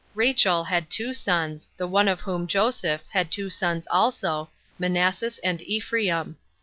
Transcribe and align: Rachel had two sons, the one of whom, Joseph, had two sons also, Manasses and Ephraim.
Rachel 0.15 0.63
had 0.63 0.89
two 0.89 1.13
sons, 1.13 1.69
the 1.77 1.85
one 1.85 2.07
of 2.07 2.21
whom, 2.21 2.47
Joseph, 2.47 3.03
had 3.11 3.29
two 3.31 3.51
sons 3.51 3.87
also, 3.91 4.49
Manasses 4.79 5.37
and 5.43 5.61
Ephraim. 5.61 6.37